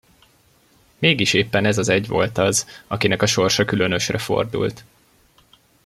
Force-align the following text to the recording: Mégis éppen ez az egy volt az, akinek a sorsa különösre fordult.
Mégis 0.99 1.33
éppen 1.33 1.65
ez 1.65 1.77
az 1.77 1.89
egy 1.89 2.07
volt 2.07 2.37
az, 2.37 2.67
akinek 2.87 3.21
a 3.21 3.25
sorsa 3.25 3.65
különösre 3.65 4.17
fordult. 4.17 4.83